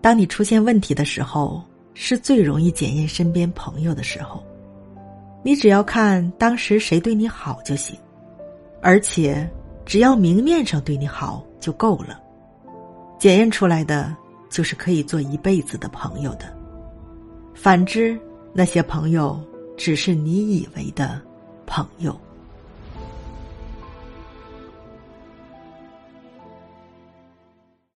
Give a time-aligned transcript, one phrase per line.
[0.00, 1.62] 当你出现问题的时候
[1.94, 4.42] 是最容易检验身边朋友的时候。
[5.42, 7.98] 你只要看当时谁对你好就行
[8.82, 9.48] 而且
[9.86, 12.20] 只要明面上对你好就够了。
[13.18, 14.14] 检验出来的
[14.48, 16.54] 就是可以做一辈子的朋友的。
[17.54, 18.18] 反之
[18.52, 19.38] 那些朋友
[19.76, 21.20] 只是你以为的
[21.66, 22.18] 朋友。